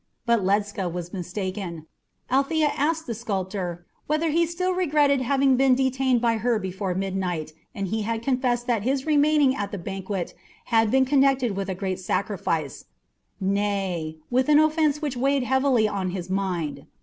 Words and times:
But 0.25 0.43
Ledscha 0.43 0.91
was 0.91 1.13
mistaken. 1.13 1.85
Althea 2.31 2.69
had 2.69 2.87
asked 2.87 3.05
the 3.05 3.13
sculptor 3.13 3.85
whether 4.07 4.31
he 4.31 4.47
still 4.47 4.71
regretted 4.73 5.21
having 5.21 5.57
been 5.57 5.75
detained 5.75 6.21
by 6.21 6.37
her 6.37 6.57
before 6.57 6.95
midnight, 6.95 7.53
and 7.75 7.85
he 7.85 8.01
had 8.01 8.23
confessed 8.23 8.65
that 8.65 8.81
his 8.81 9.05
remaining 9.05 9.55
at 9.55 9.71
the 9.71 9.77
banquet 9.77 10.33
had 10.73 10.89
been 10.89 11.05
connected 11.05 11.55
with 11.55 11.69
a 11.69 11.75
great 11.75 11.99
sacrifice 11.99 12.85
nay, 13.39 14.17
with 14.31 14.49
an 14.49 14.57
offence 14.57 15.03
which 15.03 15.15
weighed 15.15 15.43
heavily 15.43 15.87
on 15.87 16.09
his 16.09 16.31
mind. 16.31 16.87